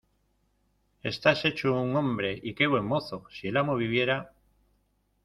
¡Estás 1.03 1.45
hecho 1.45 1.79
un 1.79 1.95
hombre! 1.95 2.39
¡Y 2.41 2.55
qué 2.55 2.65
buen 2.65 2.85
mozo! 2.85 3.25
¡Si 3.29 3.49
el 3.49 3.57
amo 3.57 3.75
viviera! 3.75 4.33